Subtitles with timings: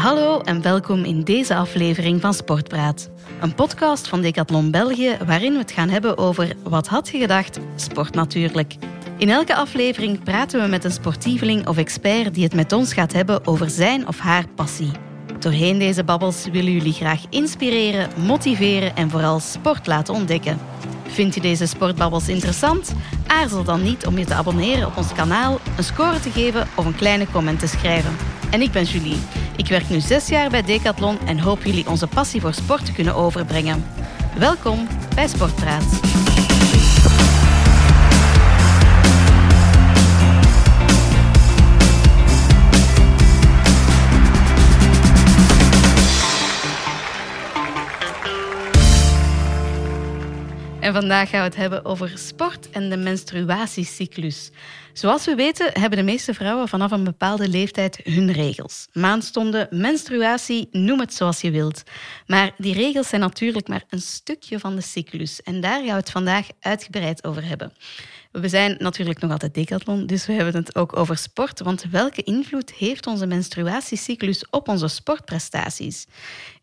[0.00, 3.10] Hallo en welkom in deze aflevering van Sportpraat.
[3.40, 7.58] Een podcast van Decathlon België waarin we het gaan hebben over wat had je gedacht?
[7.76, 8.74] Sport natuurlijk.
[9.18, 13.12] In elke aflevering praten we met een sportieveling of expert die het met ons gaat
[13.12, 14.90] hebben over zijn of haar passie.
[15.38, 20.58] Doorheen deze babbels willen jullie graag inspireren, motiveren en vooral sport laten ontdekken.
[21.06, 22.94] Vind je deze sportbabbels interessant?
[23.26, 26.84] Aarzel dan niet om je te abonneren op ons kanaal, een score te geven of
[26.84, 28.39] een kleine comment te schrijven.
[28.50, 29.16] En ik ben Julie.
[29.56, 32.92] Ik werk nu zes jaar bij Decathlon en hoop jullie onze passie voor sport te
[32.92, 33.84] kunnen overbrengen.
[34.38, 36.19] Welkom bij Sportpraat.
[50.80, 54.50] En vandaag gaan we het hebben over sport en de menstruatiecyclus.
[54.92, 58.88] Zoals we weten hebben de meeste vrouwen vanaf een bepaalde leeftijd hun regels.
[58.92, 61.82] Maandstonden, menstruatie, noem het zoals je wilt.
[62.26, 65.42] Maar die regels zijn natuurlijk maar een stukje van de cyclus.
[65.42, 67.72] En daar gaan we het vandaag uitgebreid over hebben.
[68.32, 71.60] We zijn natuurlijk nog altijd decathlon, dus we hebben het ook over sport.
[71.60, 76.06] Want welke invloed heeft onze menstruatiecyclus op onze sportprestaties?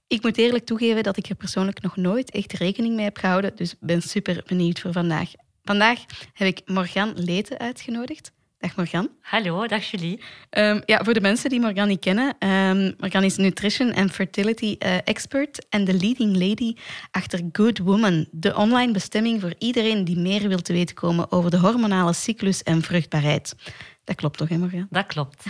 [0.08, 3.56] Ik moet eerlijk toegeven dat ik er persoonlijk nog nooit echt rekening mee heb gehouden,
[3.56, 5.32] dus ben super benieuwd voor vandaag.
[5.64, 6.00] Vandaag
[6.34, 8.32] heb ik Morgan Leten uitgenodigd.
[8.60, 9.10] Dag Morgan.
[9.22, 10.20] Hallo, dag Julie.
[10.50, 14.76] Um, ja, voor de mensen die Morgan niet kennen, um, Morgan is nutrition en fertility
[14.80, 16.76] uh, expert en de leading lady
[17.12, 21.52] achter Good Woman, de online bestemming voor iedereen die meer wil te weten komen over
[21.52, 23.56] de hormonale cyclus en vruchtbaarheid.
[24.04, 24.88] Dat klopt toch, hè, Morgan?
[24.90, 25.46] Dat klopt.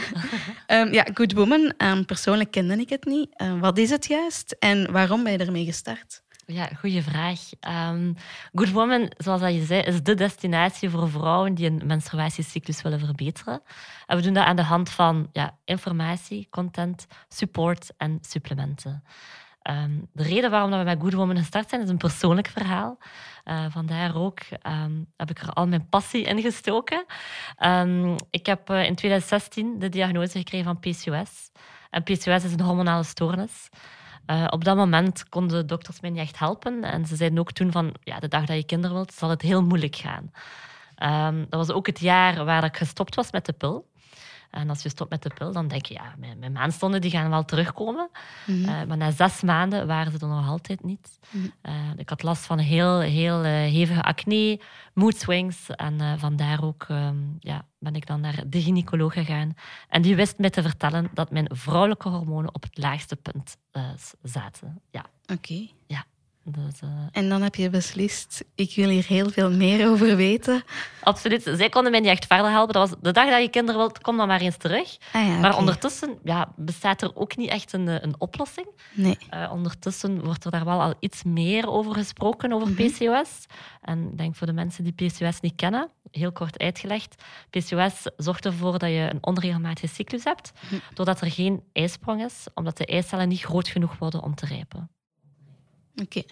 [0.67, 1.73] um, ja, Good Woman,
[2.05, 3.29] persoonlijk kende ik het niet.
[3.41, 6.21] Uh, wat is het juist en waarom ben je ermee gestart?
[6.49, 7.39] Ja, goede vraag.
[7.91, 8.15] Um,
[8.53, 13.61] Good Woman, zoals je zei, is de destinatie voor vrouwen die een menstruatiecyclus willen verbeteren.
[14.05, 19.03] En we doen dat aan de hand van ja, informatie, content, support en supplementen.
[19.63, 22.97] Um, de reden waarom we met Good Woman gestart zijn, is een persoonlijk verhaal.
[23.45, 27.05] Uh, vandaar ook um, heb ik er al mijn passie in gestoken.
[28.29, 31.51] Ik heb uh, in 2016 de diagnose gekregen van PCOS.
[31.89, 33.69] En PCOS is een hormonale stoornis.
[34.27, 36.83] Uh, op dat moment konden de dokters mij niet echt helpen.
[36.83, 39.41] En ze zeiden ook toen van, ja, de dag dat je kinderen wilt, zal het
[39.41, 40.31] heel moeilijk gaan.
[41.49, 43.85] dat was ook het jaar waar ik gestopt was met de pil.
[44.49, 47.11] En als je stopt met de pil, dan denk je, ja, mijn, mijn maandstonden die
[47.11, 48.09] gaan wel terugkomen.
[48.45, 48.73] Mm -hmm.
[48.73, 51.19] uh, maar na zes maanden waren ze er nog altijd niet.
[51.29, 51.73] Mm -hmm.
[51.73, 54.61] uh, ik had last van heel, heel uh, hevige acne,
[54.93, 55.69] mood swings.
[55.69, 59.53] En vandaar ook um, ja, ben ik dan naar de gynaecoloog gegaan.
[59.89, 63.57] En die wist mij te vertellen dat mijn vrouwelijke hormonen op het laagste punt
[64.23, 64.81] zaten.
[64.91, 65.05] Ja.
[65.21, 65.33] Oké.
[65.33, 65.76] Okay.
[66.49, 66.89] Dus, uh...
[67.11, 70.63] En dan heb je beslist, ik wil hier heel veel meer over weten.
[71.01, 71.43] Absoluut.
[71.55, 72.73] Zij konden mij niet echt verder helpen.
[72.73, 74.97] Dat was de dag dat je kinderen wilt, kom dan maar eens terug.
[75.13, 78.67] Ah ja, maar ondertussen ja, bestaat er ook niet echt een, een oplossing.
[78.93, 79.17] Nee.
[79.33, 82.75] Uh, ondertussen wordt er daar wel al iets meer over gesproken, over Mhm.
[82.87, 83.45] PCOS.
[83.81, 87.23] En ik denk voor de mensen die PCOS niet kennen, heel kort uitgelegd.
[87.49, 90.75] PCOS zorgt ervoor dat je een onregelmatige cyclus hebt, Mhm.
[90.93, 94.89] doordat er geen eisprong is, omdat de eicellen niet groot genoeg worden om te rijpen.
[96.01, 96.23] Oké.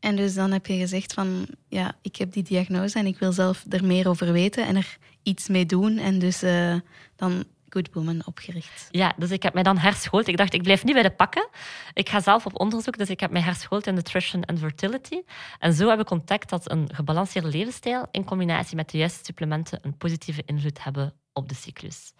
[0.00, 3.32] En dus dan heb je gezegd van, ja, ik heb die diagnose en ik wil
[3.32, 5.98] zelf er meer over weten en er iets mee doen.
[5.98, 6.74] En dus uh,
[7.16, 8.88] dan Good Woman opgericht.
[8.90, 10.26] Ja, dus ik heb mij dan herschoold.
[10.26, 11.48] Ik dacht, ik blijf niet bij de pakken.
[11.92, 15.20] Ik ga zelf op onderzoek, dus ik heb mij herschoold in nutrition en fertility.
[15.58, 19.78] En zo heb ik ontdekt dat een gebalanceerde levensstijl in combinatie met de juiste supplementen
[19.82, 22.12] een positieve invloed hebben op de cyclus.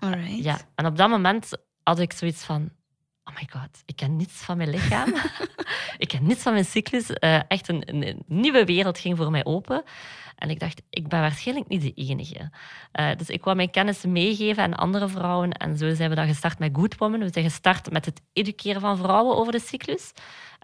[0.00, 0.44] Alright.
[0.44, 1.50] Ja, en op dat moment
[1.82, 2.70] had ik zoiets van,
[3.24, 5.14] oh my god, ik ken niets van mijn lichaam.
[6.04, 7.10] ik ken niets van mijn cyclus.
[7.10, 9.82] Uh, echt een, nieuwe wereld ging voor mij open.
[10.34, 12.50] En ik dacht, ik ben waarschijnlijk niet de enige.
[12.92, 15.52] Uh, dus ik wou mijn kennis meegeven aan andere vrouwen.
[15.52, 17.20] En zo zijn we dan gestart met Good Woman.
[17.20, 20.12] We zijn gestart met het educeren van vrouwen over de cyclus.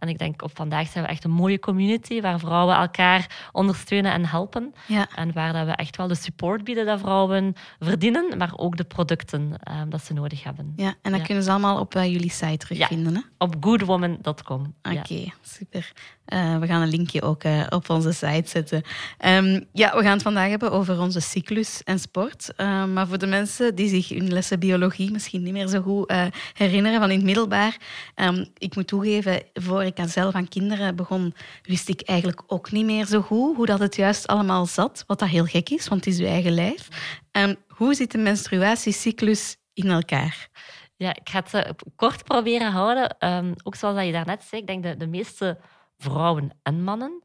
[0.01, 4.13] En ik denk, op vandaag zijn we echt een mooie community waar vrouwen elkaar ondersteunen
[4.13, 4.75] en helpen.
[4.87, 5.09] Ja.
[5.15, 8.85] En waar dat we echt wel de support bieden dat vrouwen verdienen, maar ook de
[8.85, 10.73] producten uh, dat ze nodig hebben.
[10.77, 11.27] Ja, en dat Ja.
[11.27, 13.15] kunnen ze allemaal op uh, jullie site terugvinden.
[13.15, 13.21] hè?
[13.39, 14.75] Op goodwoman.com.
[14.83, 15.93] Oké, super.
[16.35, 18.83] Uh, we gaan een linkje ook uh, op onze site zetten.
[19.27, 22.53] Um, ja, we gaan het vandaag hebben over onze cyclus en sport.
[22.57, 26.11] Uh, maar voor de mensen die zich hun lessen biologie misschien niet meer zo goed
[26.11, 27.77] uh, herinneren van in het middelbaar.
[28.15, 32.85] Um, ik moet toegeven, voor ik zelf aan kinderen begon, wist ik eigenlijk ook niet
[32.85, 35.05] meer zo goed hoe dat het juist allemaal zat.
[35.07, 36.89] Wat dat heel gek is, want het is uw eigen lijf.
[37.33, 40.49] Um, hoe zit de menstruatiecyclus in elkaar?
[40.97, 43.17] Ja, ik ga het kort proberen houden.
[43.63, 45.59] Ook zoals dat je daarnet zei, ik denk de, de meeste
[46.01, 47.23] vrouwen en mannen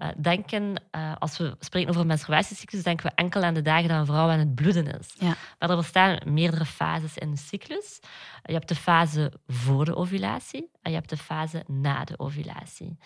[0.00, 3.98] uh, denken, uh, als we spreken over menstruatiecyclus, denken we enkel aan de dagen dat
[3.98, 5.14] een vrouw aan het bloeden is.
[5.18, 5.34] Ja.
[5.58, 8.00] Maar er bestaan meerdere fases in de cyclus.
[8.42, 12.98] Je hebt de fase voor de ovulatie en je hebt de fase na de ovulatie.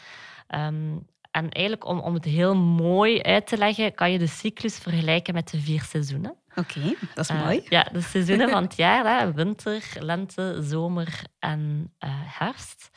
[0.48, 4.78] Um, en eigenlijk, om, om het heel mooi uit te leggen, kan je de cyclus
[4.78, 6.36] vergelijken met de vier seizoenen.
[6.54, 7.66] Oké, dat is uh, mooi.
[7.68, 9.20] Ja, de seizoenen van het jaar.
[9.20, 11.92] Hè, winter, lente, zomer en
[12.38, 12.90] herfst.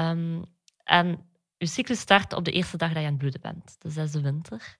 [0.00, 0.44] Um,
[0.84, 1.29] en
[1.60, 3.76] je cyclus start op de eerste dag dat je aan het bloeden bent.
[3.78, 4.76] Dus dat is de winter.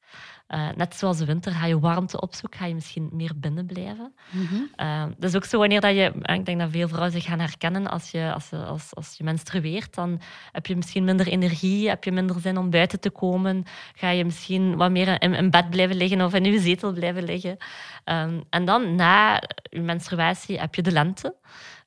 [0.49, 4.15] Uh, net zoals de winter ga je warmte opzoeken, ga je misschien meer binnen blijven.
[4.31, 4.69] Mm -hmm.
[4.77, 6.13] uh, dat is ook zo wanneer dat je...
[6.23, 9.95] Ik denk dat veel vrouwen zich gaan herkennen als je, als, als, als je menstrueert.
[9.95, 10.21] Dan
[10.53, 13.65] heb je misschien minder energie, heb je minder zin om buiten te komen.
[13.95, 17.23] Ga je misschien wat meer in, in bed blijven liggen of in je zetel blijven
[17.23, 17.57] liggen.
[18.05, 21.35] Um, en dan, na je menstruatie, heb je de lente.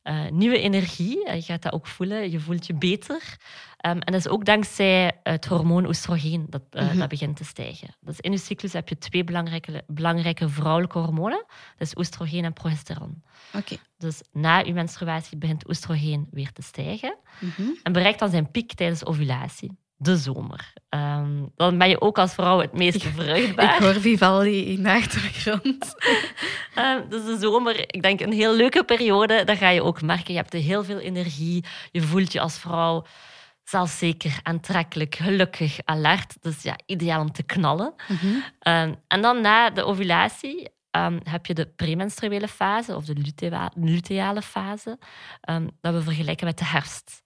[0.03, 2.31] Uh, nieuwe energie, je gaat dat ook voelen.
[2.31, 3.37] Je voelt je beter.
[3.85, 6.99] Um, en dat is ook dankzij het hormoon oestrogeen dat, uh, mm -hmm.
[6.99, 7.95] dat begint te stijgen.
[7.99, 11.45] Dus in je cyclus heb je twee belangrijke, belangrijke vrouwelijke hormonen.
[11.77, 13.23] Dat is oestrogeen en progesteron.
[13.53, 13.79] Okay.
[13.97, 17.17] Dus na je menstruatie begint oestrogeen weer te stijgen.
[17.39, 17.77] Mm -hmm.
[17.83, 19.77] En bereikt dan zijn piek tijdens ovulatie.
[19.97, 20.73] De zomer.
[20.89, 23.75] Um, dan ben je ook als vrouw het meest vruchtbaar.
[23.75, 25.95] Ik hoor Vivaldi in de achtergrond.
[26.77, 29.43] um, dus de zomer, ik denk een heel leuke periode.
[29.43, 30.33] Dat ga je ook merken.
[30.33, 31.65] Je hebt heel veel energie.
[31.91, 33.05] Je voelt je als vrouw
[33.63, 36.35] zelfzeker, aantrekkelijk, gelukkig, alert.
[36.41, 37.93] Dus ja, ideaal om te knallen.
[38.07, 38.43] Mm -hmm.
[38.73, 43.33] um, en dan na de ovulatie um, heb je de premenstruele fase of de
[43.75, 44.99] luteale fase.
[45.49, 47.23] Um, dat we vergelijken met de herfst.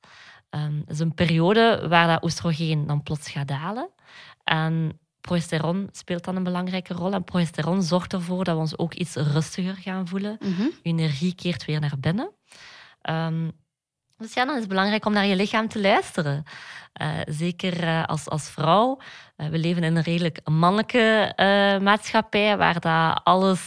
[0.49, 3.89] Dat is een periode waar dat oestrogeen dan plots gaat dalen.
[4.43, 7.13] En progesteron speelt dan een belangrijke rol.
[7.13, 10.37] En progesteron zorgt ervoor dat we ons ook iets rustiger gaan voelen.
[10.39, 10.71] Mm -hmm.
[10.81, 12.31] Je energie keert weer naar binnen.
[14.17, 16.43] Dus ja, dan is het belangrijk om naar je lichaam te luisteren.
[17.01, 18.99] Uh, zeker uh, als, als vrouw.
[19.37, 21.33] Uh, we leven in een redelijk mannelijke
[21.81, 23.59] maatschappij waar dat alles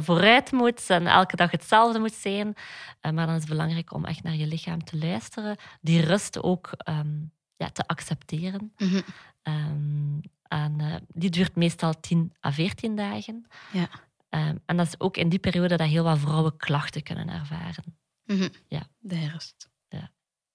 [0.00, 2.54] vooruit moet en elke dag hetzelfde moet zijn.
[3.00, 5.56] maar dan is het belangrijk om echt naar je lichaam te luisteren.
[5.80, 8.72] Die rust ook um, ja, te accepteren.
[8.76, 9.02] Mm -hmm.
[9.42, 13.46] um, en die duurt meestal 10 à 14 dagen.
[13.72, 13.88] Ja.
[14.30, 17.96] Um, en dat is ook in die periode dat heel wat vrouwen klachten kunnen ervaren.
[18.24, 18.50] Mm -hmm.
[18.68, 18.82] Ja.
[18.98, 19.68] De herfst.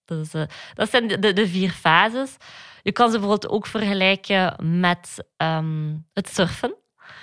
[0.06, 2.38] Dus, uh, dat zijn de, de, vier fases.
[2.82, 6.76] Je kan ze bijvoorbeeld ook vergelijken met um, het surfen.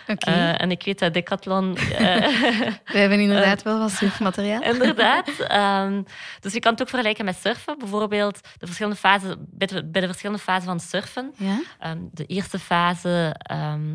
[0.06, 0.34] Okay.
[0.34, 1.76] Uh, en ik weet dat Decathlon...
[1.78, 1.96] Uh,
[2.92, 4.62] We hebben inderdaad wel wat surfmateriaal.
[4.72, 5.28] inderdaad.
[5.84, 6.04] Um,
[6.40, 7.78] dus je kan het ook vergelijken met surfen.
[7.78, 11.34] Bijvoorbeeld de verschillende fases, bij, de, bij de verschillende fasen van surfen.
[11.36, 11.90] Ja?
[11.90, 13.36] Um, de eerste fase,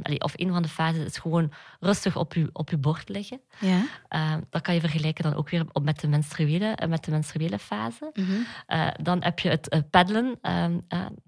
[0.04, 1.52] allee, of een van de fases, is gewoon
[1.86, 3.42] rustig op je, op je bord liggen.
[3.60, 3.82] Ja?
[4.50, 8.10] dat kan je vergelijken dan ook weer met de menstruele, met de menstruele fase.
[8.14, 8.46] Mm -hmm.
[8.68, 10.66] uh, dan heb je het uh, paddelen, uh,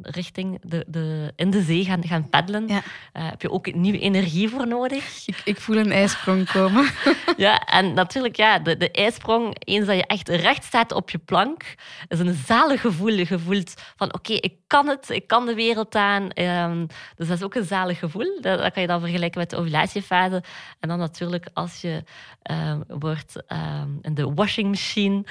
[0.02, 2.68] richting de, de, in de zee gaan, gaan paddelen.
[2.68, 2.82] Ja.
[3.12, 5.28] heb je ook nieuwe energie voor nodig.
[5.28, 6.90] Ik, ik voel een ijsprong komen.
[7.38, 11.18] ja, en natuurlijk, ja, de, de ijsprong, eens dat je echt recht staat op je
[11.18, 11.76] plank,
[12.08, 13.14] is een zalig gevoel.
[13.14, 16.40] Je voelt van, oké, okay, ik kan het, ik kan de wereld aan.
[16.40, 18.42] Um, dus dat is ook een zalig gevoel.
[18.42, 20.44] Dat, dat, kan je dan vergelijken met de ovulatiefase.
[20.80, 22.04] En dan natuurlijk als je
[22.52, 25.26] um, wordt um, in de washing machine,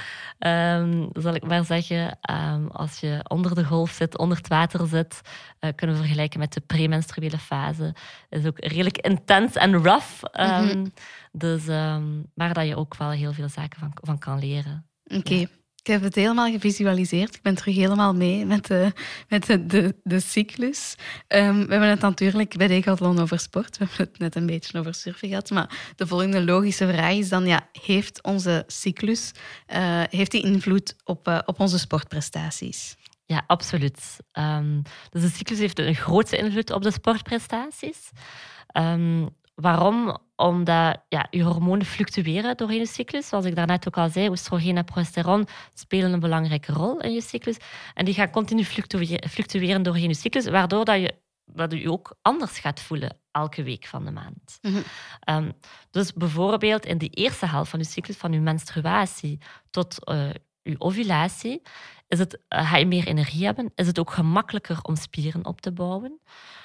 [1.12, 2.20] zal ik maar zeggen,
[2.70, 5.20] als je onder de golf zit, onder het water zit,
[5.60, 7.94] uh, kunnen we vergelijken met de premenstruele fase.
[8.28, 10.22] Is ook redelijk intens en rough.
[10.32, 10.92] Mm -hmm.
[11.32, 11.66] dus,
[12.34, 14.86] maar dat je ook wel heel veel zaken van, van kan leren.
[15.04, 15.16] Oké.
[15.16, 15.38] Okay.
[15.38, 15.48] Ja.
[15.86, 17.34] Ik heb het helemaal gevisualiseerd.
[17.34, 18.92] Ik ben terug helemaal mee met de,
[19.28, 20.94] met de, de, de cyclus.
[21.28, 23.78] Um, we hebben het natuurlijk bij Decathlon over sport.
[23.78, 25.50] We hebben het net een beetje over surfen gehad.
[25.50, 29.32] Maar de volgende logische vraag is dan, ja, heeft onze cyclus
[29.72, 32.96] uh, heeft die invloed op, uh, op onze sportprestaties?
[33.26, 34.16] Ja, absoluut.
[34.32, 38.10] Um, dus de cyclus heeft een grote invloed op de sportprestaties.
[38.72, 40.18] Um, waarom?
[40.36, 43.28] Omdat ja, je hormonen fluctueren doorheen je cyclus.
[43.28, 47.20] Zoals ik daarnet ook al zei, oestrogeen en progesteron spelen een belangrijke rol in je
[47.20, 47.56] cyclus.
[47.94, 52.58] En die gaan continu fluctueren, doorheen je cyclus, waardoor dat je, dat je ook anders
[52.58, 54.58] gaat voelen elke week van de maand.
[54.60, 55.36] Mm -hmm.
[55.36, 55.52] um,
[55.90, 60.30] dus bijvoorbeeld in die eerste helft van je cyclus, van je menstruatie tot uh,
[60.70, 61.62] je ovulatie,
[62.08, 65.60] is het, uh, ga je meer energie hebben, is het ook gemakkelijker om spieren op
[65.60, 66.20] te bouwen.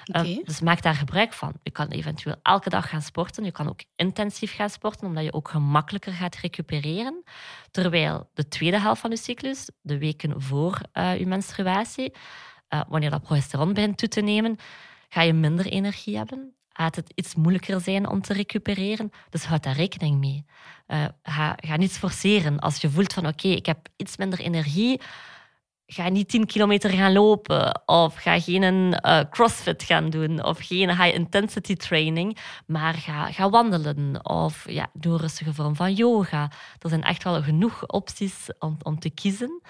[0.06, 0.32] Okay.
[0.32, 1.54] Uh, dus maak daar gebruik van.
[1.64, 3.44] Je kan eventueel elke dag gaan sporten.
[3.44, 7.24] Je kan ook intensief gaan sporten, omdat je ook gemakkelijker gaat recupereren.
[7.72, 12.14] Terwijl de tweede helft van je cyclus, de weken voor uh, je menstruatie,
[12.88, 14.56] wanneer dat progesteron begint toe te nemen,
[15.10, 16.56] ga je minder energie hebben.
[16.74, 19.10] Gaat het iets moeilijker zijn om te recupereren.
[19.30, 20.46] Dus houd daar rekening mee.
[20.88, 22.60] Uh, ga, ga niets forceren.
[22.60, 25.02] Als je voelt van oké, ik heb iets minder energie,
[25.94, 30.90] ga niet 10 kilometer gaan lopen of ga geen uh, crossfit gaan doen of geen
[30.90, 36.52] high intensity training, maar ga, ga wandelen of ja, doe een rustige vorm van yoga.
[36.80, 39.62] Er zijn echt wel genoeg opties om, om te kiezen.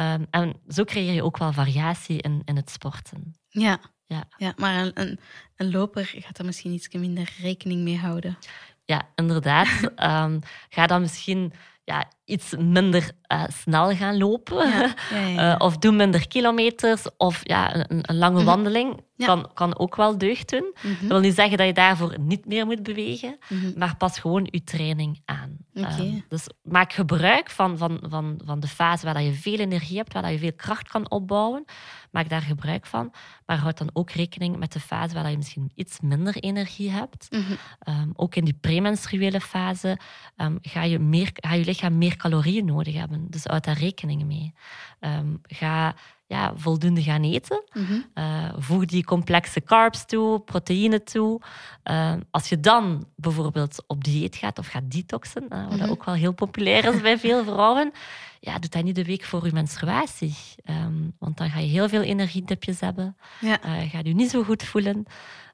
[0.00, 3.34] Um, en zo creëer je ook wel variatie in, in het sporten.
[3.48, 3.80] Ja,
[4.14, 4.28] ja.
[4.36, 5.18] ja maar een, een,
[5.56, 8.38] een loper gaat er misschien iets minder rekening mee houden.
[8.84, 9.68] Ja, inderdaad.
[9.82, 10.40] um,
[10.74, 11.52] ga dan misschien
[11.84, 14.68] ja, iets minder uh, snel gaan lopen.
[14.68, 17.06] Ja, ja, uh, of doe minder kilometers.
[17.16, 20.64] Of ja, een, een lange mm wandeling kan, kan ook wel deugd doen.
[20.64, 21.00] Mm -hmm.
[21.00, 23.38] Dat wil niet zeggen dat je daarvoor niet meer moet bewegen.
[23.48, 23.72] Mm -hmm.
[23.76, 25.56] Maar pas gewoon je training aan.
[25.74, 26.06] Okay.
[26.06, 30.12] Uh, dus maak gebruik van, van, van, van de fase waar je veel energie hebt,
[30.12, 31.64] waar je veel kracht kan opbouwen.
[32.10, 33.12] Maak daar gebruik van.
[33.46, 37.28] Maar houd dan ook rekening met de fase waar je misschien iets minder energie hebt.
[37.88, 39.98] Um, ook in die premenstruele fase
[40.36, 43.26] um, ga, je meer, ga je lichaam meer calorieën nodig hebben.
[43.30, 44.54] Dus houd daar rekening mee.
[45.00, 45.94] Um, ga
[46.26, 47.62] ja, voldoende gaan eten.
[47.72, 51.40] Mm uh, voeg die complexe carbs toe, proteïne toe.
[51.84, 55.90] Uh, als je dan bijvoorbeeld op dieet gaat of gaat detoxen, uh, wat mm -hmm.
[55.90, 57.92] ook wel heel populair is bij veel vrouwen,
[58.40, 60.34] ja, doe dat niet de week voor je menstruatie.
[60.64, 63.16] Um, want dan ga je heel veel energiedipjes hebben.
[63.40, 63.58] Ja.
[63.62, 65.04] ga je niet zo goed voelen.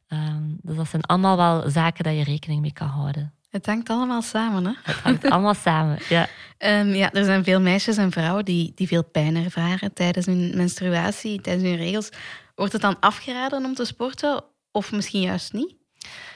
[0.09, 3.35] Um, dus dat zijn allemaal wel zaken dat je rekening mee kan houden.
[3.50, 4.73] Het hangt allemaal samen, hè?
[4.83, 6.28] Het hangt allemaal samen, ja.
[6.59, 10.52] Um, ja, er zijn veel meisjes en vrouwen die, die veel pijn ervaren tijdens hun
[10.57, 12.09] menstruatie, tijdens hun regels.
[12.54, 15.75] Wordt het dan afgeraden om te sporten of misschien juist niet?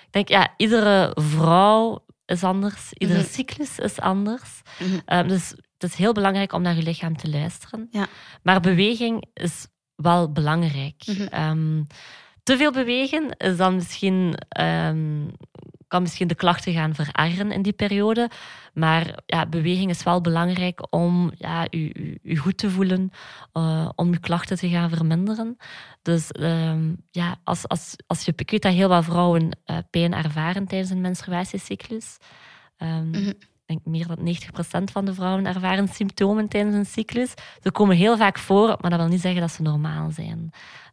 [0.07, 3.35] Ik denk, ja, iedere vrouw is anders, iedere mm -hmm.
[3.35, 4.63] cyclus is anders.
[4.79, 5.19] Mm -hmm.
[5.19, 7.89] um, dus het is heel belangrijk om naar je lichaam te luisteren.
[7.91, 8.07] Ja.
[8.43, 11.03] Maar beweging is wel belangrijk.
[11.07, 11.49] Mm -hmm.
[11.49, 11.87] um,
[12.43, 14.35] te veel bewegen is dan misschien
[15.89, 18.31] kan misschien de klachten gaan verergeren in die periode.
[18.75, 23.11] Maar ja, beweging is wel belangrijk om ja, u, u, goed te voelen,
[23.55, 25.57] uh, om uw klachten te gaan verminderen.
[26.03, 30.67] Dus um, ja, als, als, als je, ik dat heel wat vrouwen uh, pijn ervaren
[30.67, 32.17] tijdens een menstruatiecyclus.
[32.79, 33.35] Mm -hmm.
[33.67, 34.37] Ik denk meer dan
[34.89, 37.33] 90% van de vrouwen ervaren symptomen tijdens een cyclus.
[37.63, 40.39] Ze komen heel vaak voor, maar dat wil niet zeggen dat ze normaal zijn.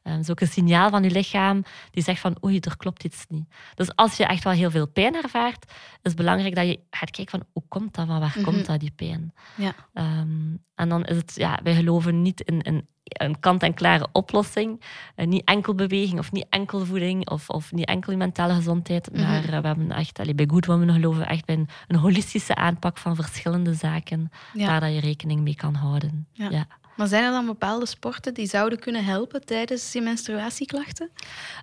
[0.03, 3.03] Um, dat is ook een signaal van je lichaam die zegt van oei, er klopt
[3.03, 3.53] iets niet.
[3.75, 7.11] Dus als je echt wel heel veel pijn ervaart, is het belangrijk dat je gaat
[7.11, 8.53] kijken van hoe komt dat, van waar mm -hmm.
[8.53, 9.33] komt dat, die pijn?
[9.55, 9.73] Ja.
[9.93, 14.81] Um, en dan is het, ja, wij geloven niet in, in een kant-en-klare oplossing.
[15.15, 19.09] Uh, niet enkel beweging of niet enkel voeding of, of niet enkel mentale gezondheid.
[19.11, 19.27] Mm -hmm.
[19.27, 22.55] Maar uh, we hebben echt, allee, bij Good Women geloven echt bij een, een holistische
[22.55, 24.67] aanpak van verschillende zaken ja.
[24.67, 26.27] waar dat je rekening mee kan houden.
[26.31, 26.49] Ja.
[26.49, 26.67] ja.
[26.95, 31.09] Maar zijn er dan bepaalde sporten die zouden kunnen helpen tijdens je menstruatieklachten?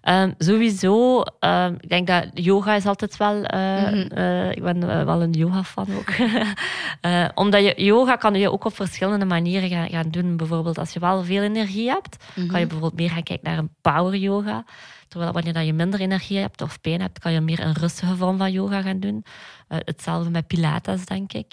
[0.09, 1.23] Um, sowieso.
[1.41, 3.35] Um, ik denk dat yoga is altijd wel...
[3.35, 4.19] Uh, mm -hmm.
[4.19, 6.15] uh, ik ben uh, wel een yoga-fan ook.
[7.43, 10.37] omdat je, yoga kan je ook op verschillende manieren gaan, gaan doen.
[10.37, 12.51] Bijvoorbeeld als je wel veel energie hebt, mm -hmm.
[12.51, 14.65] kan je bijvoorbeeld meer gaan kijken naar een power yoga.
[15.09, 18.39] Terwijl wanneer je minder energie hebt of pijn hebt, kan je meer een rustige vorm
[18.39, 19.25] van yoga gaan doen.
[19.69, 21.53] Uh, hetzelfde met Pilates, denk ik.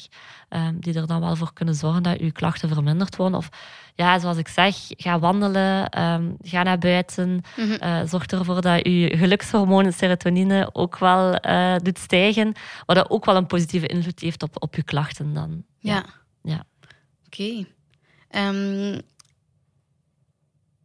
[0.50, 3.38] Um, die er dan wel voor kunnen zorgen dat je klachten verminderd worden.
[3.38, 3.50] Of
[3.95, 7.29] ja, zoals ik zeg, ga wandelen, um, ga naar buiten.
[7.29, 7.77] Mm -hmm.
[7.81, 12.53] uh, zorg ervoor dat je gelukshormoon, serotonine, ook wel uh, doet stijgen.
[12.85, 15.63] Wat dat ook wel een positieve invloed heeft op, op je klachten dan.
[15.77, 15.93] Ja.
[15.93, 16.05] ja.
[16.41, 16.63] ja.
[17.25, 17.41] Oké.
[17.41, 17.65] Okay.
[18.50, 19.01] Um,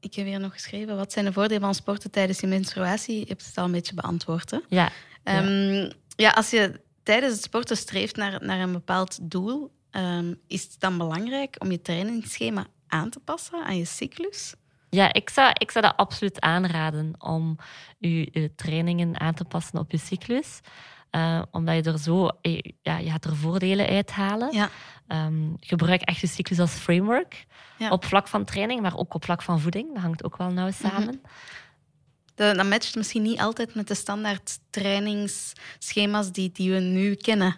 [0.01, 3.19] ik heb hier nog geschreven, wat zijn de voordelen van sporten tijdens je menstruatie?
[3.19, 4.51] Je hebt het al een beetje beantwoord.
[4.51, 4.59] Hè?
[4.69, 4.91] Ja.
[5.25, 6.31] Um, ja.
[6.31, 10.99] als je tijdens het sporten streeft naar, naar een bepaald doel, um, is het dan
[10.99, 14.55] belangrijk om je trainingsschema aan te passen aan je cyclus?
[14.91, 17.57] Ja, ik zou, ik zou dat absoluut aanraden om
[17.99, 20.61] je, je trainingen aan te passen op je cyclus.
[21.11, 22.29] Uh, omdat je er zo,
[22.83, 24.53] ja, je gaat er voordelen uithalen.
[24.53, 24.71] Ja.
[25.09, 27.47] Um, gebruik echt je cyclus als framework.
[27.79, 27.91] Ja.
[27.91, 29.95] Op vlak van training, maar ook op vlak van voeding.
[29.95, 31.03] Dat hangt ook wel nauw samen.
[31.03, 31.21] Mm
[32.35, 32.57] -hmm.
[32.57, 37.57] dat matcht misschien niet altijd met de standaard trainingsschema's die, die we nu kennen.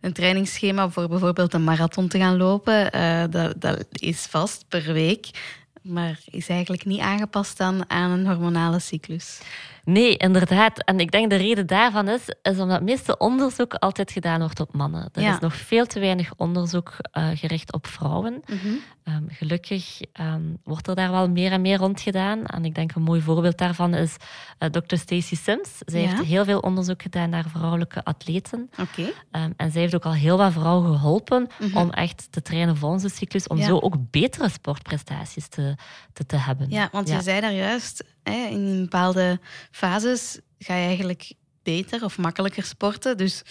[0.00, 4.92] Een trainingsschema voor bijvoorbeeld een marathon te gaan lopen, uh, dat, dat is vast per
[4.92, 5.30] week,
[5.82, 9.40] maar is eigenlijk niet aangepast aan, aan een hormonale cyclus.
[9.84, 10.84] Nee, inderdaad.
[10.84, 14.60] En ik denk de reden daarvan is, is omdat het meeste onderzoek altijd gedaan wordt
[14.60, 15.08] op mannen.
[15.12, 15.34] Er ja.
[15.34, 18.42] is nog veel te weinig onderzoek uh, gericht op vrouwen.
[18.46, 19.14] Mm -hmm.
[19.14, 22.46] um, gelukkig um, wordt er daar wel meer en meer rond gedaan.
[22.46, 24.16] En ik denk een mooi voorbeeld daarvan is
[24.58, 24.96] uh, Dr.
[24.96, 25.78] Stacey Sims.
[25.78, 26.08] Zij ja.
[26.08, 28.70] heeft heel veel onderzoek gedaan naar vrouwelijke atleten.
[28.80, 29.12] Okay.
[29.44, 31.76] Um, en zij heeft ook al heel wat vrouwen geholpen mm -hmm.
[31.76, 33.66] om echt te trainen volgens de cyclus, om ja.
[33.66, 35.74] zo ook betere sportprestaties te,
[36.12, 36.70] te, te hebben.
[36.70, 39.40] Ja, want je zei daar juist, hè, in bepaalde
[39.70, 43.16] fases ga je eigenlijk beter of makkelijker sporten.
[43.16, 43.42] Dus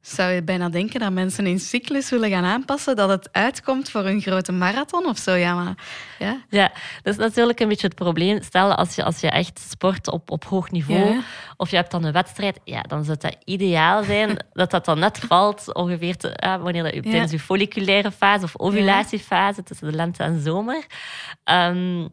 [0.00, 4.06] Zou je bijna denken dat mensen hun cyclus willen gaan aanpassen, dat het uitkomt voor
[4.06, 5.34] een grote marathon of zo?
[5.34, 5.74] Ja, maar,
[6.18, 6.42] ja.
[6.48, 6.72] ja
[7.02, 8.42] dat is natuurlijk een beetje het probleem.
[8.42, 11.20] Stel, als je, als je echt sport op, op hoog niveau, Ja.
[11.56, 14.98] of je hebt dan een wedstrijd, ja, dan zou dat ideaal zijn dat dat dan
[14.98, 19.96] net valt ongeveer te, ja, wanneer dat, tijdens je folliculaire fase of ovulatiefase, tussen de
[19.96, 20.86] lente en zomer.
[21.44, 22.06] Ehm,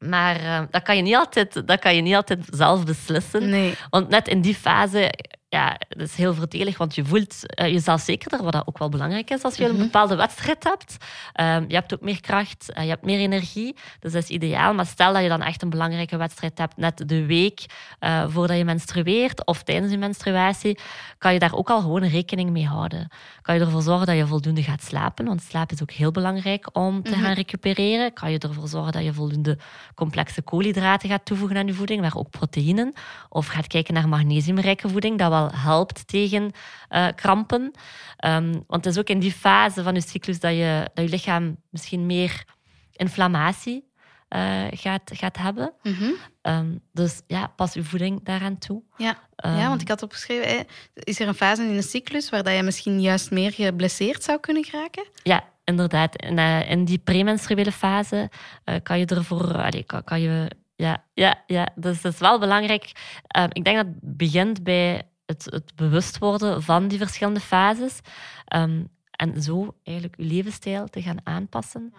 [0.00, 3.48] maar eh, dat, kan je niet altijd, dat kan je niet altijd zelf beslissen.
[3.48, 3.74] Nee.
[3.90, 5.12] Want net in die fase,
[5.52, 8.88] ja, dat is heel voordelig, want je voelt eh, jezelf zekerder, wat dat ook wel
[8.88, 9.72] belangrijk is als je Mhm.
[9.74, 10.96] een bepaalde wedstrijd hebt.
[11.32, 14.74] Ehm, je hebt ook meer kracht, eh, je hebt meer energie, dus dat is ideaal.
[14.74, 17.64] Maar stel dat je dan echt een belangrijke wedstrijd hebt, net de week
[17.98, 20.78] eh, voordat je menstrueert of tijdens je menstruatie,
[21.18, 23.08] kan je daar ook al gewoon rekening mee houden.
[23.42, 26.68] Kan je ervoor zorgen dat je voldoende gaat slapen, want slaap is ook heel belangrijk
[26.76, 27.20] om te Mhm.
[27.20, 28.12] gaan recupereren.
[28.12, 29.58] Kan je ervoor zorgen dat je voldoende
[29.94, 32.92] complexe koolhydraten gaat toevoegen aan je voeding, maar ook proteïnen.
[33.28, 36.50] Of gaat kijken naar magnesiumrijke voeding, dat wel helpt tegen
[36.88, 37.70] eh, krampen.
[38.16, 41.10] Ehm, want het is ook in die fase van je cyclus dat je, dat je
[41.10, 42.44] lichaam misschien meer
[42.92, 43.88] inflammatie
[44.28, 45.72] eh, gaat, gaat hebben.
[45.82, 46.10] Mhm.
[46.42, 48.82] Ehm, dus ja, pas je voeding daaraan toe.
[48.96, 49.18] Ja.
[49.36, 50.60] Ehm, ja, want ik had opgeschreven, hè,
[50.94, 54.40] is er een fase in een cyclus waar dat je misschien juist meer geblesseerd zou
[54.40, 55.06] kunnen geraken?
[55.22, 56.16] Ja, inderdaad.
[56.16, 58.30] In, eh, in die premenstruele fase
[58.82, 59.70] kan je ervoor...
[59.86, 62.92] kan, kan je, ja, ja, ja, dus dat is wel belangrijk.
[63.26, 68.00] Ehm, ik denk dat het begint bij het, het bewust worden van die verschillende fases.
[68.44, 71.92] Ehm, en zo eigenlijk je levensstijl te gaan aanpassen.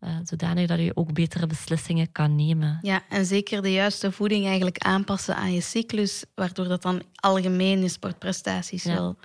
[0.00, 2.78] eh, zodanig dat je ook betere beslissingen kan nemen.
[2.82, 7.80] Ja, en zeker de juiste voeding eigenlijk aanpassen aan je cyclus, waardoor dat dan algemeen
[7.82, 8.94] je sportprestaties Ja.
[8.94, 9.16] wel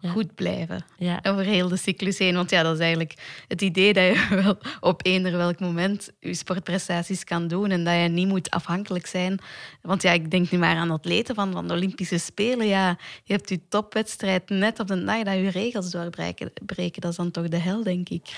[0.00, 0.10] Ja.
[0.10, 0.84] goed blijven.
[0.96, 2.34] Ja, Over heel de cyclus heen.
[2.34, 6.34] Want ja, dat is eigenlijk het idee dat je wel op eender welk moment je
[6.34, 9.38] sportprestaties kan doen en dat je niet moet afhankelijk zijn.
[9.82, 12.66] Want ja, ik denk nu maar aan atleten van, van de Olympische Spelen.
[12.66, 16.52] Ja, je hebt je topwedstrijd net op de dag dat je regels doorbreken.
[16.66, 17.00] Breken.
[17.00, 18.28] Dat is dan toch de hel, denk ik.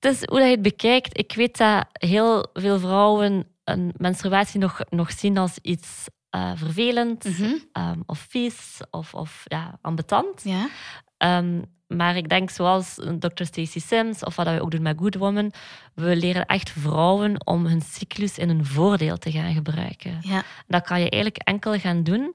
[0.00, 1.18] Het is hoe je het bekijkt.
[1.18, 7.24] Ik weet dat heel veel vrouwen een menstruatie nog, nog zien als iets eh, vervelend
[7.24, 7.52] Mhm.
[7.72, 10.40] ehm, of vies of, of ja, ambetant.
[10.44, 10.68] Ja.
[11.16, 13.44] Ehm, maar ik denk, zoals Dr.
[13.44, 15.52] Stacey Sims of wat we ook doen met Good Woman,
[15.94, 20.18] we leren echt vrouwen om hun cyclus in hun voordeel te gaan gebruiken.
[20.20, 20.42] Ja.
[20.66, 22.34] Dat kan je eigenlijk enkel gaan doen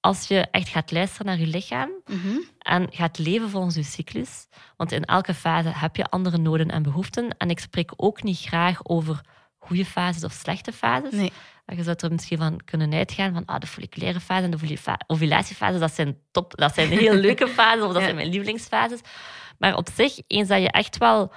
[0.00, 2.36] als je echt gaat luisteren naar je lichaam Mhm.
[2.58, 4.46] en gaat leven volgens je cyclus.
[4.76, 7.36] Want in elke fase heb je andere noden en behoeften.
[7.38, 9.20] En ik spreek ook niet graag over
[9.58, 11.12] goede fases of slechte fases.
[11.12, 11.32] Nee.
[11.66, 15.00] Je zou er misschien van kunnen uitgaan van ah, de folliculaire fase en de ovula-
[15.06, 18.02] ovulatiefase, dat zijn top, dat zijn heel leuke fases of dat Ja.
[18.02, 19.00] zijn mijn lievelingsfases.
[19.58, 21.32] Maar op zich, eens dat je echt wel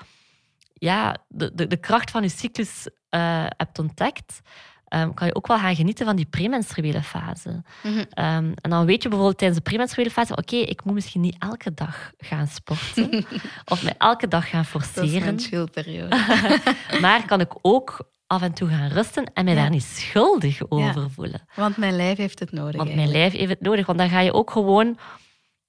[0.74, 4.40] ja, de, de, de kracht van je cyclus eh, hebt ontdekt,
[4.88, 7.64] ehm, kan je ook wel gaan genieten van die premenstruele fase.
[7.84, 8.04] Mhm.
[8.10, 11.36] Ehm, en dan weet je bijvoorbeeld tijdens de premenstruele fase, oké, ik moet misschien niet
[11.40, 13.26] elke dag gaan sporten
[13.72, 15.38] of me elke dag gaan Dat is forceren.
[15.76, 17.02] mijn.
[17.02, 19.60] Maar kan ik ook af en toe gaan rusten en mij Ja.
[19.62, 21.42] daar niet schuldig over voelen.
[21.56, 22.76] Want mijn lijf heeft het nodig.
[22.76, 23.86] Want mijn lijf heeft het nodig.
[23.86, 24.98] Want dan ga je ook gewoon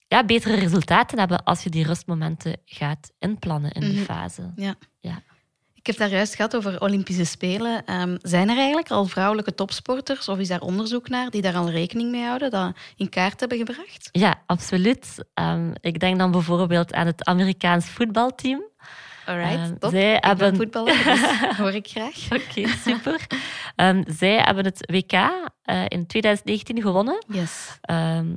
[0.08, 4.02] ja, betere resultaten hebben als je die rustmomenten gaat inplannen in die Mhm.
[4.04, 4.52] fase.
[4.56, 4.74] Ja.
[5.00, 5.22] Ja.
[5.74, 7.84] Ik heb daar juist gehad over Olympische Spelen.
[7.84, 11.70] Ehm, zijn er eigenlijk al vrouwelijke topsporters, of is daar onderzoek naar, die daar al
[11.70, 14.08] rekening mee houden, dat in kaart hebben gebracht?
[14.12, 15.24] Ja, absoluut.
[15.34, 18.62] Ehm, ik denk dan bijvoorbeeld aan het Amerikaans voetbalteam.
[19.28, 19.90] Alright, Ehm, top.
[19.90, 21.20] zij Ik hebben- voetballer, dus
[21.58, 22.14] hoor ik graag.
[22.42, 23.26] Oké, super.
[23.76, 27.24] Ehm, zij hebben het WK eh, in 2019 gewonnen.
[27.28, 27.78] Yes.
[27.80, 28.34] Ehm,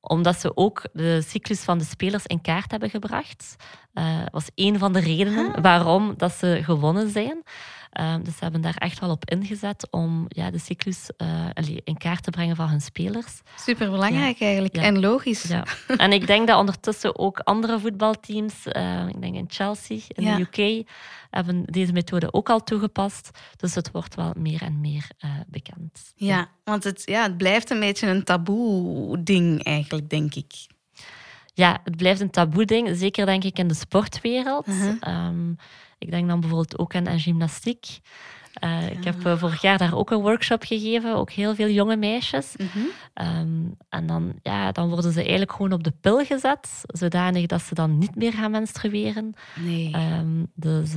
[0.00, 3.56] omdat ze ook de cyclus van de spelers in kaart hebben gebracht.
[3.92, 5.62] Eh, Dat was één van de redenen Ah.
[5.62, 7.42] waarom dat ze gewonnen zijn.
[7.96, 11.46] Ehm, dus ze hebben daar echt wel op ingezet om ja, de cyclus eh,
[11.84, 13.40] in kaart te brengen van hun spelers.
[13.56, 14.82] Super belangrijk eigenlijk Ja.
[14.82, 15.42] en logisch.
[15.42, 15.64] Ja.
[15.96, 20.36] En ik denk dat ondertussen ook andere voetbalteams, eh, ik denk in Chelsea, in Ja.
[20.36, 20.88] de UK,
[21.30, 23.30] hebben deze methode ook al toegepast.
[23.56, 26.12] Dus het wordt wel meer en meer eh, bekend.
[26.14, 30.52] Ja, want het, ja, het blijft een beetje een taboe-ding eigenlijk, denk ik.
[31.56, 34.66] Ja, het blijft een taboe-ding, zeker denk ik in de sportwereld.
[34.66, 34.94] Mhm.
[35.00, 35.50] Ehm,
[35.98, 37.86] ik denk dan bijvoorbeeld ook aan, aan gymnastiek.
[38.52, 41.96] Eh, Ik heb eh, vorig jaar daar ook een workshop gegeven, ook heel veel jonge
[41.96, 42.54] meisjes.
[42.56, 42.84] Mhm.
[43.14, 47.62] Ehm, en dan, ja, dan worden ze eigenlijk gewoon op de pil gezet, zodanig dat
[47.62, 49.34] ze dan niet meer gaan menstrueren.
[49.54, 49.92] Nee.
[49.92, 50.90] Ehm, dus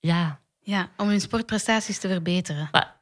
[0.00, 2.68] ja, Ja, om hun sportprestaties te verbeteren.
[2.72, 2.93] maar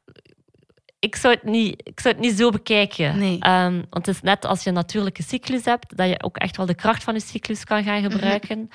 [1.03, 3.19] ik zou het niet, ik zou het niet zo bekijken.
[3.19, 3.38] Nee.
[3.41, 6.57] Ehm, want het is net als je een natuurlijke cyclus hebt, dat je ook echt
[6.57, 8.69] wel de kracht van je cyclus kan gaan gebruiken.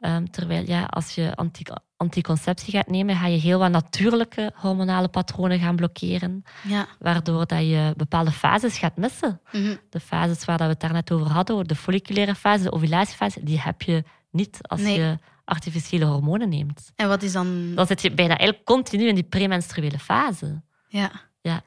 [0.00, 1.62] Ehm, terwijl ja, als je anti
[1.96, 6.42] anticonceptie gaat nemen, ga je heel wat natuurlijke hormonale patronen gaan blokkeren.
[6.62, 6.86] Ja.
[6.98, 9.40] Waardoor dat je bepaalde fases gaat missen.
[9.52, 9.76] Mhm.
[9.90, 13.60] De fases waar dat we het daarnet over hadden, de folliculaire fase, de ovulatiefase, die
[13.60, 14.98] heb je niet als Nee.
[14.98, 16.92] je artificiële hormonen neemt.
[16.96, 17.74] En wat is dan...
[17.74, 20.62] Dan zit je bijna eigenlijk continu in die premenstruele fase.
[20.88, 21.10] Ja.
[21.40, 21.62] Ja.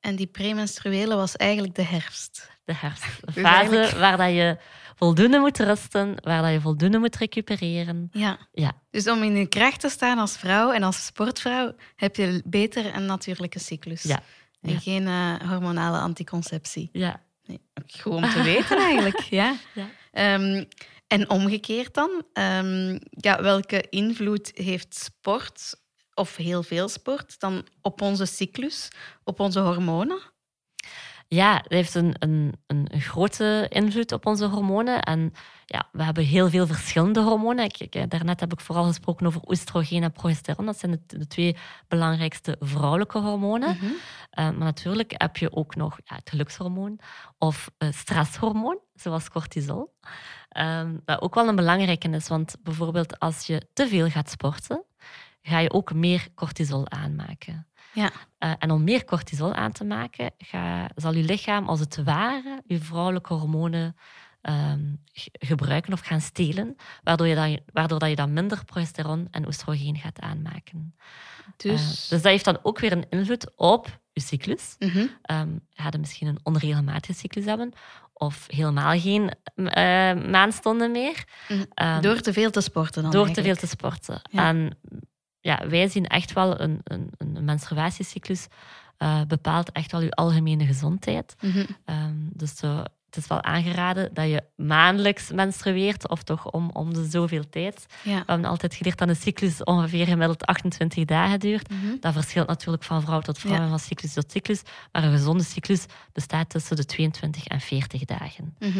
[0.00, 2.50] En die premenstruele was eigenlijk de herfst.
[2.64, 3.04] De herfst.
[3.24, 4.56] Dus fase eigenlijk- waar dat je
[4.96, 8.08] voldoende moet rusten, waar dat je voldoende moet recupereren.
[8.12, 8.38] Ja.
[8.52, 12.42] Ja, Dus om in je kracht te staan als vrouw en als sportvrouw heb je
[12.44, 14.02] beter een natuurlijke cyclus.
[14.02, 14.22] Ja.
[14.60, 14.78] En Ja.
[14.78, 16.88] geen eh, hormonale anticonceptie.
[16.92, 17.60] ja, Nee.
[18.00, 19.20] Goed om te weten eigenlijk.
[19.40, 19.56] Ja.
[19.74, 19.88] ja.
[20.12, 20.64] Ehm,
[21.06, 25.74] en omgekeerd dan, ehm, ja, welke invloed heeft sport,
[26.18, 28.88] of heel veel sport, dan op onze cyclus,
[29.24, 30.18] op onze hormonen?
[31.28, 35.02] Ja, het heeft een, een, een grote invloed op onze hormonen.
[35.02, 35.32] En
[35.66, 37.64] ja, we hebben heel veel verschillende hormonen.
[37.64, 40.66] Ik, ik- daarnet heb ik vooral gesproken over oestrogeen en progesteron.
[40.66, 41.56] Dat zijn de, de twee
[41.88, 43.76] belangrijkste vrouwelijke hormonen.
[43.76, 43.84] Mhm.
[44.30, 46.98] Eh, maar natuurlijk heb je ook nog ja, het gelukshormoon
[47.38, 49.94] of eh, stresshormoon, zoals cortisol.
[50.48, 54.84] Ehm, dat ook wel een belangrijke is, want bijvoorbeeld als je te veel gaat sporten,
[55.48, 57.66] ga je ook meer cortisol aanmaken.
[57.92, 58.10] Ja.
[58.38, 62.62] Eh, en om meer cortisol aan te maken, ga, zal je lichaam als het ware
[62.66, 63.96] je vrouwelijke hormonen
[64.40, 64.94] ehm,
[65.32, 69.96] gebruiken of gaan stelen, waardoor, je dan, waardoor dat je dan minder progesteron en oestrogeen
[69.96, 70.94] gaat aanmaken.
[71.56, 74.76] Dus, Eh, dus dat heeft dan ook weer een invloed op je cyclus.
[75.74, 77.72] ga je misschien een onregelmatige cyclus hebben
[78.12, 81.24] of helemaal geen eh, maandstonden meer.
[81.48, 81.64] Mhm.
[81.74, 84.20] Ehm, door te veel te sporten dan door te veel te sporten.
[84.30, 84.48] Ja.
[84.48, 84.78] En
[85.40, 88.46] ja, wij zien echt wel een, een, een menstruatiecyclus
[88.96, 91.36] eh, bepaalt echt wel je algemene gezondheid.
[91.40, 91.64] Mhm.
[91.84, 96.94] Ehm, dus zo, het is wel aangeraden dat je maandelijks menstrueert, of toch om, om
[96.94, 97.86] de zoveel tijd.
[98.02, 98.18] Ja.
[98.18, 101.70] We hebben altijd geleerd dat een cyclus ongeveer gemiddeld 28 dagen duurt.
[101.70, 101.96] Mhm.
[102.00, 103.60] Dat verschilt natuurlijk van vrouw tot vrouw Ja.
[103.60, 104.62] en van cyclus tot cyclus.
[104.92, 108.54] Maar een gezonde cyclus bestaat tussen de 22 en 40 dagen.
[108.58, 108.78] Mhm.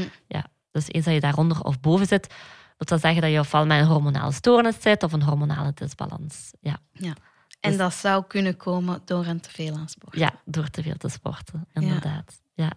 [0.72, 2.34] Dus eens dat je daaronder of boven zit,
[2.78, 6.50] wil dat zeggen dat je ofwel met een hormonale stoornis zit of een hormonale disbalans.
[6.60, 6.78] Ja,
[7.60, 10.16] En Dus- dat zou kunnen komen door een te veel aan sport.
[10.18, 12.40] ja door te veel te sporten, inderdaad.
[12.54, 12.72] Ja.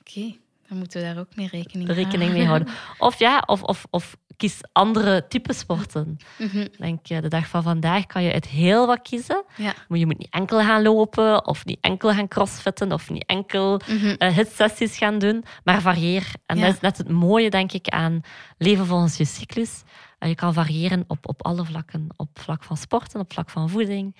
[0.00, 0.36] Oké,
[0.72, 2.68] dan moeten we daar ook mee rekening, Rekening mee houden.
[2.98, 6.16] Of ja, of, of, of kies andere type sporten.
[6.38, 9.44] Ik Denk, eh, de dag van vandaag kan je uit heel wat kiezen.
[9.56, 9.74] Ja.
[9.88, 13.80] Maar je moet niet enkel gaan lopen, of niet enkel gaan crossfitten, of niet enkel
[14.18, 16.26] eh, hitsessies gaan doen, maar varieer.
[16.46, 16.64] En Ja.
[16.64, 18.20] dat is net het mooie, denk ik, aan
[18.58, 19.82] leven volgens je cyclus.
[20.18, 22.06] Eh, je kan variëren op, op alle vlakken.
[22.16, 24.16] Op vlak van sporten, op vlak van voeding,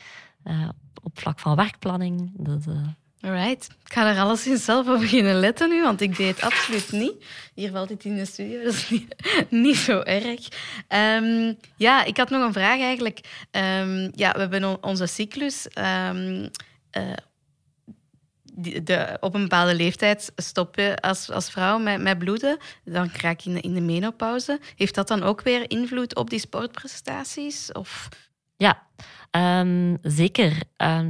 [1.02, 2.32] op vlak van werkplanning.
[3.24, 3.68] Alright.
[3.84, 7.24] Ik ga er alleszins zelf op beginnen letten nu, want ik deed het absoluut niet.
[7.54, 8.90] Hier valt het in de studio, dat is
[9.50, 10.48] niet, zo erg.
[10.88, 13.20] Ehm, ja, ik had nog een vraag eigenlijk.
[13.50, 15.68] Ehm, ja, we hebben on- onze cyclus.
[15.68, 16.48] ehm,
[16.90, 17.12] eh,
[18.54, 22.56] de, op een bepaalde leeftijd stop je als, als vrouw met, met bloeden.
[22.84, 24.60] Dan raak je in de, in de menopauze.
[24.76, 27.72] Heeft dat dan ook weer invloed op die sportprestaties?
[27.72, 28.08] Of...
[28.56, 28.82] ja,
[30.02, 30.52] zeker.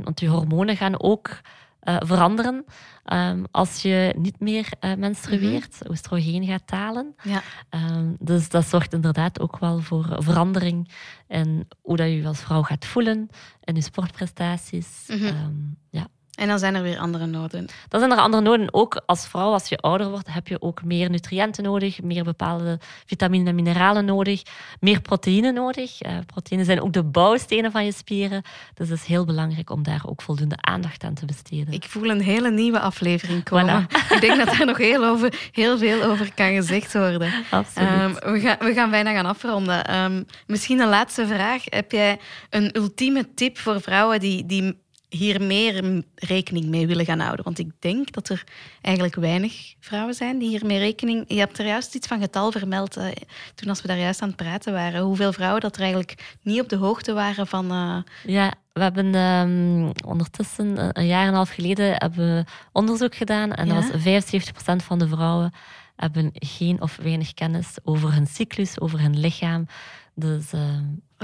[0.03, 1.41] Want je hormonen gaan ook
[1.83, 2.65] eh, veranderen
[3.05, 5.79] ehm, als je niet meer eh, menstrueert.
[5.89, 7.15] Oestrogeen gaat dalen.
[7.23, 7.43] Ja.
[7.69, 10.89] Ehm, dus dat zorgt inderdaad ook wel voor verandering
[11.29, 13.29] in hoe dat je je als vrouw gaat voelen
[13.65, 15.05] in je sportprestaties.
[15.09, 15.25] Mhm.
[15.25, 15.55] Ehm,
[15.91, 16.07] ja.
[16.43, 17.67] En dan zijn er weer andere noden.
[17.89, 18.75] Dan zijn er andere noden.
[18.75, 22.79] Ook als vrouw, als je ouder wordt, heb je ook meer nutriënten nodig, meer bepaalde
[23.07, 24.43] vitaminen en mineralen nodig,
[24.81, 26.01] meer proteïne nodig.
[26.01, 28.43] Eh, proteïnen zijn ook de bouwstenen van je spieren.
[28.75, 31.75] Dus het is heel belangrijk om daar ook voldoende aandacht aan te besteden.
[31.75, 33.87] Ik voel een hele nieuwe aflevering komen.
[34.11, 37.33] Ik denk dat er nog heel, over, heel veel over kan gezegd worden.
[37.51, 37.89] Absoluut.
[37.89, 39.85] Ehm, we, gaan, we gaan bijna gaan afronden.
[39.85, 41.63] Ehm, misschien een laatste vraag.
[41.65, 42.19] Heb jij
[42.51, 44.82] een ultieme tip voor vrouwen die, die
[45.19, 47.45] hier meer rekening mee willen gaan houden?
[47.45, 48.45] Want ik denk dat er
[48.81, 51.25] eigenlijk weinig vrouwen zijn die hiermee rekening...
[51.29, 53.07] Je hebt er juist iets van getal vermeld eh,
[53.55, 55.03] toen als we daar juist aan het praten waren.
[55.03, 57.71] Hoeveel vrouwen dat er eigenlijk niet op de hoogte waren van...
[57.71, 57.97] eh,
[58.35, 63.15] Ja, we hebben ehm, ondertussen een- een jaar en een half geleden hebben we onderzoek
[63.15, 63.53] gedaan.
[63.53, 63.75] En Ja?
[63.75, 65.53] dat was 75% van de vrouwen
[65.97, 69.67] hebben geen of weinig kennis over hun cyclus, over hun lichaam.
[70.15, 70.53] Dus,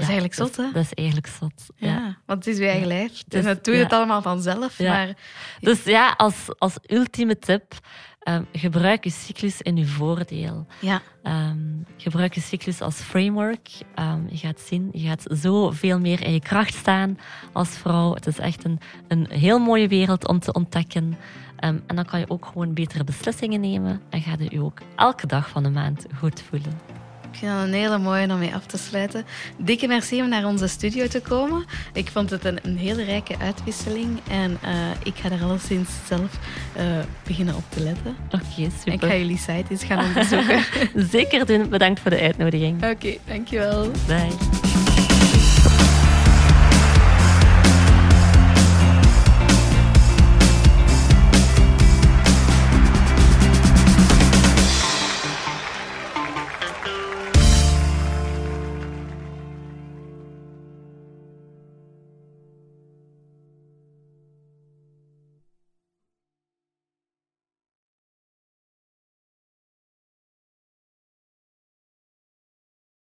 [0.01, 0.71] ehm, is eigenlijk dat zot, hè?
[0.71, 2.17] Dat is eigenlijk zot, ja.
[2.25, 3.23] want het is je eigen lijf.
[3.27, 4.77] Dus, en dat doe je het allemaal vanzelf.
[4.77, 4.91] Ja.
[4.91, 5.13] Maar
[5.59, 7.73] Dus ja, als, als ultieme tip,
[8.19, 10.67] ehm, gebruik je cyclus in je voordeel.
[10.79, 11.57] ja, Ehm,
[11.97, 13.69] gebruik je cyclus als framework.
[13.95, 17.17] Ehm, je gaat zien, je gaat zoveel meer in je kracht staan
[17.53, 18.13] als vrouw.
[18.13, 21.17] Het is echt een, een heel mooie wereld om te ontdekken.
[21.55, 24.01] En dan kan je ook gewoon betere beslissingen nemen.
[24.09, 26.98] En ga je je ook elke dag van de maand goed voelen.
[27.39, 29.25] Vind dat een hele mooie om mee af te sluiten.
[29.57, 31.65] Dikke merci om naar onze studio te komen.
[31.93, 34.69] Ik vond het een, een hele rijke uitwisseling en uh,
[35.03, 36.39] ik ga er alleszins zelf
[36.77, 36.83] uh,
[37.23, 38.15] beginnen op te letten.
[38.25, 38.93] Oké, okay, super.
[38.93, 40.63] Ik ga jullie site eens gaan onderzoeken.
[41.11, 41.69] Zeker doen.
[41.69, 42.75] Bedankt voor de uitnodiging.
[42.75, 43.91] Oké, okay, dankjewel.
[44.07, 44.88] Bye.